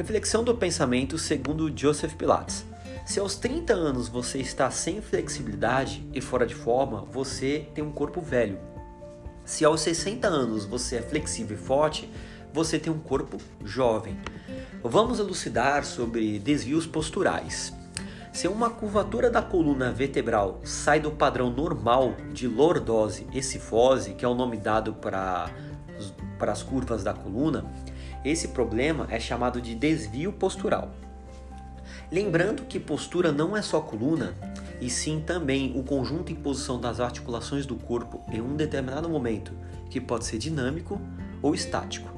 [0.00, 2.64] Reflexão do pensamento segundo Joseph Pilates.
[3.04, 7.92] Se aos 30 anos você está sem flexibilidade e fora de forma, você tem um
[7.92, 8.58] corpo velho.
[9.44, 12.10] Se aos 60 anos você é flexível e forte,
[12.50, 14.16] você tem um corpo jovem.
[14.82, 17.70] Vamos elucidar sobre desvios posturais.
[18.32, 24.24] Se uma curvatura da coluna vertebral sai do padrão normal de lordose e cifose, que
[24.24, 25.50] é o nome dado para,
[26.40, 27.66] para as curvas da coluna,
[28.24, 30.90] esse problema é chamado de desvio postural.
[32.10, 34.34] Lembrando que postura não é só coluna,
[34.80, 39.52] e sim também o conjunto em posição das articulações do corpo em um determinado momento,
[39.90, 40.98] que pode ser dinâmico
[41.42, 42.10] ou estático.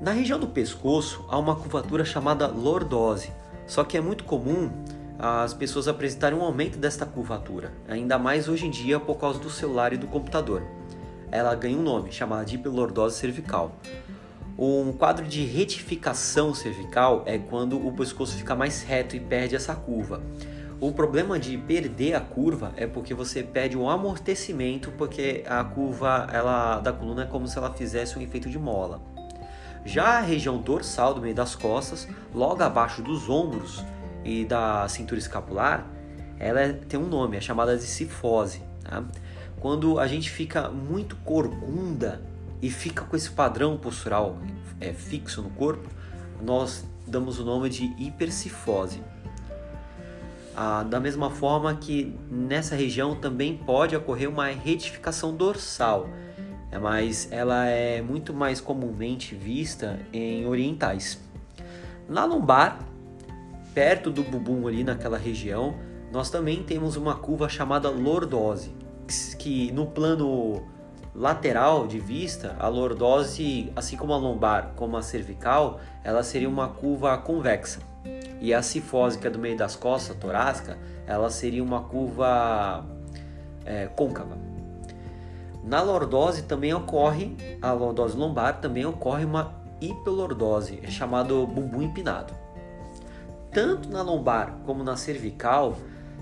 [0.00, 3.32] Na região do pescoço há uma curvatura chamada lordose,
[3.66, 4.70] só que é muito comum
[5.18, 9.50] as pessoas apresentarem um aumento desta curvatura, ainda mais hoje em dia por causa do
[9.50, 10.62] celular e do computador.
[11.30, 13.74] Ela ganha um nome, chamado de hipolordose cervical.
[14.58, 19.74] Um quadro de retificação cervical é quando o pescoço fica mais reto e perde essa
[19.74, 20.20] curva.
[20.80, 26.28] O problema de perder a curva é porque você perde um amortecimento, porque a curva
[26.32, 29.00] ela, da coluna é como se ela fizesse um efeito de mola.
[29.84, 33.84] Já a região dorsal do meio das costas, logo abaixo dos ombros,
[34.24, 35.86] e da cintura escapular,
[36.38, 38.62] ela é, tem um nome, é chamada de cifose.
[38.84, 39.02] Tá?
[39.60, 42.22] Quando a gente fica muito corcunda
[42.62, 44.38] e fica com esse padrão postural
[44.80, 45.88] é, fixo no corpo,
[46.40, 49.02] nós damos o nome de hipercifose.
[50.54, 56.08] Ah, da mesma forma que nessa região também pode ocorrer uma retificação dorsal,
[56.70, 61.20] é, mas ela é muito mais comumente vista em orientais.
[62.08, 62.80] Na lombar,
[63.74, 65.76] perto do bumbum ali naquela região,
[66.12, 68.74] nós também temos uma curva chamada lordose,
[69.38, 70.62] que no plano
[71.14, 76.68] lateral de vista, a lordose, assim como a lombar, como a cervical, ela seria uma
[76.68, 77.80] curva convexa.
[78.40, 82.86] E a é do meio das costas, torácica, ela seria uma curva
[83.64, 84.38] é, côncava.
[85.64, 92.32] Na lordose também ocorre, a lordose lombar também ocorre uma hipolordose, é chamado bumbum empinado
[93.52, 95.76] tanto na lombar como na cervical,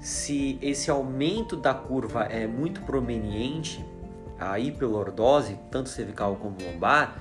[0.00, 3.84] se esse aumento da curva é muito prominente,
[4.38, 7.20] a hiperlordose, tanto cervical como lombar,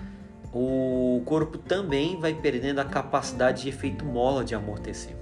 [0.53, 5.15] o corpo também vai perdendo a capacidade de efeito mola de amortecer.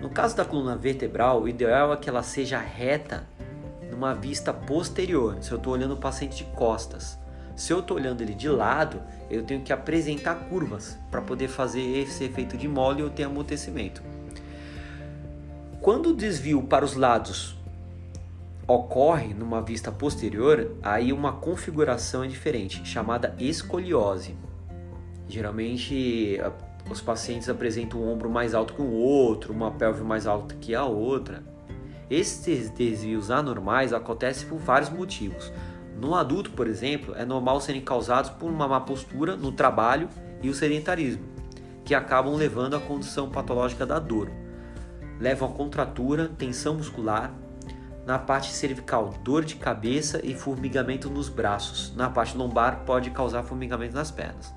[0.00, 3.26] No caso da coluna vertebral, o ideal é que ela seja reta
[3.90, 7.18] numa vista posterior, se eu estou olhando o paciente de costas.
[7.54, 11.82] Se eu estou olhando ele de lado, eu tenho que apresentar curvas para poder fazer
[11.98, 14.11] esse efeito de mole e eu ter amortecimento.
[15.82, 17.56] Quando o desvio para os lados
[18.68, 24.36] ocorre numa vista posterior, aí uma configuração é diferente, chamada escoliose.
[25.26, 26.38] Geralmente
[26.88, 30.72] os pacientes apresentam um ombro mais alto que o outro, uma pelve mais alta que
[30.72, 31.42] a outra.
[32.08, 35.52] Esses desvios anormais acontecem por vários motivos.
[36.00, 40.08] No adulto, por exemplo, é normal serem causados por uma má postura no trabalho
[40.40, 41.24] e o sedentarismo,
[41.84, 44.30] que acabam levando à condição patológica da dor.
[45.22, 47.32] Levam a contratura, tensão muscular,
[48.04, 51.94] na parte cervical, dor de cabeça e formigamento nos braços.
[51.94, 54.52] Na parte lombar, pode causar formigamento nas pernas.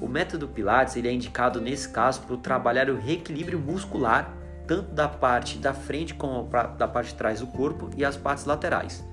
[0.00, 4.34] O método Pilates ele é indicado nesse caso para trabalhar o reequilíbrio muscular,
[4.66, 6.42] tanto da parte da frente como
[6.76, 9.08] da parte de trás do corpo e as partes laterais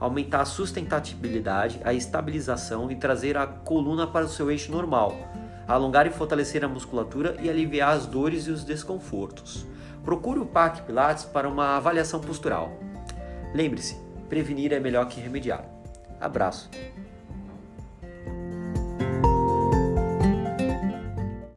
[0.00, 5.14] aumentar a sustentabilidade, a estabilização e trazer a coluna para o seu eixo normal,
[5.68, 9.66] alongar e fortalecer a musculatura e aliviar as dores e os desconfortos.
[10.04, 12.72] Procure o PAC Pilates para uma avaliação postural.
[13.54, 13.96] Lembre-se,
[14.28, 15.64] prevenir é melhor que remediar.
[16.20, 16.70] Abraço!